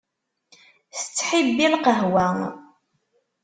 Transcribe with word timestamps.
Tettḥibbi 0.97 1.67
lqahwa. 1.73 2.27